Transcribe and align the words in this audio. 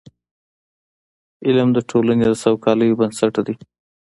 علم 1.45 1.69
د 1.73 1.79
ټولني 1.89 2.25
د 2.29 2.33
سوکالۍ 2.43 2.89
بنسټ 2.99 3.33
دی. 3.47 3.55